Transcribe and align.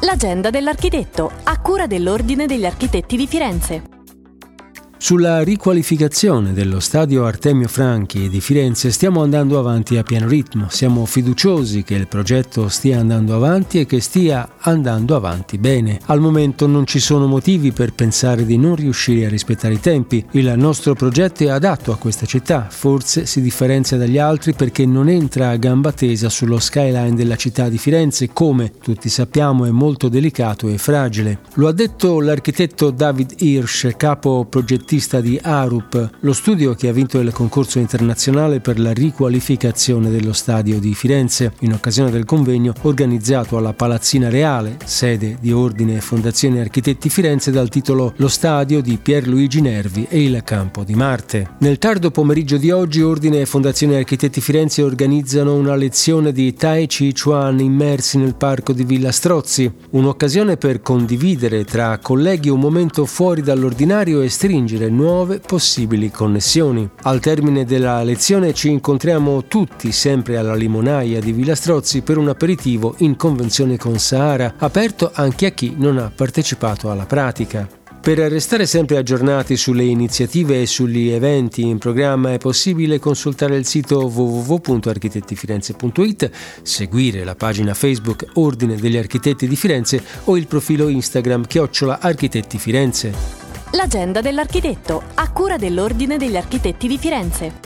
L'agenda 0.00 0.50
dell'architetto, 0.50 1.30
a 1.44 1.58
cura 1.58 1.86
dell'Ordine 1.86 2.44
degli 2.44 2.66
Architetti 2.66 3.16
di 3.16 3.26
Firenze. 3.26 3.95
Sulla 5.06 5.42
riqualificazione 5.42 6.52
dello 6.52 6.80
stadio 6.80 7.26
Artemio 7.26 7.68
Franchi 7.68 8.28
di 8.28 8.40
Firenze 8.40 8.90
stiamo 8.90 9.22
andando 9.22 9.56
avanti 9.56 9.96
a 9.96 10.02
pieno 10.02 10.26
ritmo. 10.26 10.66
Siamo 10.68 11.06
fiduciosi 11.06 11.84
che 11.84 11.94
il 11.94 12.08
progetto 12.08 12.68
stia 12.68 12.98
andando 12.98 13.36
avanti 13.36 13.78
e 13.78 13.86
che 13.86 14.00
stia 14.00 14.54
andando 14.58 15.14
avanti 15.14 15.58
bene. 15.58 16.00
Al 16.06 16.18
momento 16.18 16.66
non 16.66 16.86
ci 16.86 16.98
sono 16.98 17.28
motivi 17.28 17.70
per 17.70 17.92
pensare 17.92 18.44
di 18.44 18.58
non 18.58 18.74
riuscire 18.74 19.26
a 19.26 19.28
rispettare 19.28 19.74
i 19.74 19.80
tempi. 19.80 20.26
Il 20.32 20.52
nostro 20.56 20.94
progetto 20.94 21.44
è 21.44 21.50
adatto 21.50 21.92
a 21.92 21.98
questa 21.98 22.26
città, 22.26 22.66
forse 22.68 23.26
si 23.26 23.40
differenzia 23.40 23.96
dagli 23.96 24.18
altri 24.18 24.54
perché 24.54 24.86
non 24.86 25.08
entra 25.08 25.50
a 25.50 25.56
gamba 25.56 25.92
tesa 25.92 26.28
sullo 26.28 26.58
skyline 26.58 27.14
della 27.14 27.36
città 27.36 27.68
di 27.68 27.78
Firenze, 27.78 28.30
come 28.32 28.72
tutti 28.82 29.08
sappiamo 29.08 29.66
è 29.66 29.70
molto 29.70 30.08
delicato 30.08 30.66
e 30.66 30.78
fragile. 30.78 31.42
Lo 31.54 31.68
ha 31.68 31.72
detto 31.72 32.20
l'architetto 32.20 32.90
David 32.90 33.34
Hirsch, 33.38 33.94
capo 33.96 34.44
progettista 34.50 34.94
progettista 34.96 35.20
di 35.20 35.38
ARUP, 35.40 36.10
lo 36.20 36.32
studio 36.32 36.74
che 36.74 36.88
ha 36.88 36.92
vinto 36.92 37.18
il 37.20 37.32
concorso 37.32 37.78
internazionale 37.78 38.60
per 38.60 38.78
la 38.78 38.92
riqualificazione 38.92 40.10
dello 40.10 40.32
stadio 40.32 40.78
di 40.78 40.94
Firenze, 40.94 41.52
in 41.60 41.72
occasione 41.72 42.10
del 42.10 42.24
convegno 42.24 42.72
organizzato 42.82 43.56
alla 43.56 43.74
Palazzina 43.74 44.28
Reale, 44.28 44.78
sede 44.84 45.36
di 45.40 45.52
Ordine 45.52 45.96
e 45.96 46.00
Fondazione 46.00 46.60
Architetti 46.60 47.10
Firenze 47.10 47.50
dal 47.50 47.68
titolo 47.68 48.14
Lo 48.16 48.28
stadio 48.28 48.80
di 48.80 48.98
Pierluigi 49.00 49.60
Nervi 49.60 50.06
e 50.08 50.22
il 50.22 50.42
campo 50.44 50.82
di 50.82 50.94
Marte. 50.94 51.50
Nel 51.58 51.78
tardo 51.78 52.10
pomeriggio 52.10 52.56
di 52.56 52.70
oggi 52.70 53.02
Ordine 53.02 53.40
e 53.40 53.46
Fondazione 53.46 53.96
Architetti 53.96 54.40
Firenze 54.40 54.82
organizzano 54.82 55.54
una 55.54 55.74
lezione 55.74 56.32
di 56.32 56.54
Tai 56.54 56.86
Chi 56.86 57.12
Chuan 57.12 57.60
immersi 57.60 58.18
nel 58.18 58.34
parco 58.34 58.72
di 58.72 58.84
Villa 58.84 59.12
Strozzi, 59.12 59.70
un'occasione 59.90 60.56
per 60.56 60.80
condividere 60.80 61.64
tra 61.64 61.98
colleghi 61.98 62.48
un 62.48 62.60
momento 62.60 63.04
fuori 63.04 63.42
dall'ordinario 63.42 64.22
e 64.22 64.28
stringere 64.28 64.85
scoprire 64.86 64.88
nuove 64.88 65.40
possibili 65.40 66.10
connessioni. 66.10 66.88
Al 67.02 67.20
termine 67.20 67.64
della 67.64 68.02
lezione 68.02 68.54
ci 68.54 68.70
incontriamo 68.70 69.44
tutti 69.44 69.92
sempre 69.92 70.36
alla 70.36 70.54
limonaia 70.54 71.20
di 71.20 71.32
Villa 71.32 71.54
Strozzi 71.54 72.02
per 72.02 72.18
un 72.18 72.28
aperitivo 72.28 72.94
in 72.98 73.16
convenzione 73.16 73.76
con 73.76 73.98
Sahara, 73.98 74.54
aperto 74.58 75.10
anche 75.12 75.46
a 75.46 75.50
chi 75.50 75.74
non 75.76 75.98
ha 75.98 76.12
partecipato 76.14 76.90
alla 76.90 77.06
pratica. 77.06 77.68
Per 78.00 78.18
restare 78.18 78.66
sempre 78.66 78.98
aggiornati 78.98 79.56
sulle 79.56 79.82
iniziative 79.82 80.62
e 80.62 80.66
sugli 80.66 81.08
eventi 81.08 81.62
in 81.62 81.78
programma 81.78 82.32
è 82.32 82.38
possibile 82.38 83.00
consultare 83.00 83.56
il 83.56 83.66
sito 83.66 84.06
www.architettifirenze.it, 84.06 86.30
seguire 86.62 87.24
la 87.24 87.34
pagina 87.34 87.74
Facebook 87.74 88.26
Ordine 88.34 88.76
degli 88.76 88.96
Architetti 88.96 89.48
di 89.48 89.56
Firenze 89.56 90.00
o 90.24 90.36
il 90.36 90.46
profilo 90.46 90.86
Instagram 90.86 91.48
Chiocciola 91.48 91.98
Architetti 92.00 92.58
Firenze. 92.58 93.35
L'agenda 93.76 94.22
dell'architetto, 94.22 95.02
a 95.16 95.30
cura 95.30 95.58
dell'Ordine 95.58 96.16
degli 96.16 96.38
Architetti 96.38 96.88
di 96.88 96.96
Firenze. 96.96 97.64